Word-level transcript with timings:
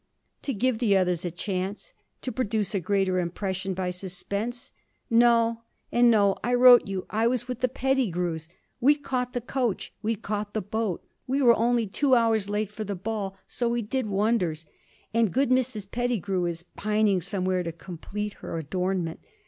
'To 0.41 0.53
give 0.55 0.79
the 0.79 0.97
others 0.97 1.23
a 1.23 1.29
chance? 1.29 1.93
To 2.23 2.31
produce 2.31 2.73
a 2.73 2.79
greater 2.79 3.19
impression 3.19 3.75
by 3.75 3.91
suspense? 3.91 4.71
No 5.11 5.61
and 5.91 6.09
no. 6.09 6.37
I 6.43 6.55
wrote 6.55 6.87
you 6.87 7.05
I 7.11 7.27
was 7.27 7.47
with 7.47 7.59
the 7.59 7.69
Pettigrews. 7.69 8.47
We 8.79 8.95
caught 8.95 9.33
the 9.33 9.41
coach, 9.41 9.93
we 10.01 10.15
caught 10.15 10.55
the 10.55 10.61
boat, 10.63 11.05
we 11.27 11.39
were 11.43 11.55
only 11.55 11.85
two 11.85 12.15
hours 12.15 12.49
late 12.49 12.71
for 12.71 12.83
the 12.83 12.95
Ball; 12.95 13.37
so 13.47 13.69
we 13.69 13.83
did 13.83 14.07
wonders. 14.07 14.65
And 15.13 15.31
good 15.31 15.51
Mrs. 15.51 15.91
Pettigrew 15.91 16.45
is, 16.45 16.63
pining 16.75 17.21
somewhere 17.21 17.61
to 17.61 17.71
complete 17.71 18.33
her 18.41 18.57
adornment. 18.57 19.19